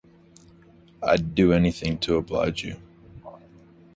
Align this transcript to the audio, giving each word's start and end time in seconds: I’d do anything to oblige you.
I’d 1.03 1.35
do 1.35 1.53
anything 1.53 1.99
to 1.99 2.15
oblige 2.15 2.63
you. 2.63 2.77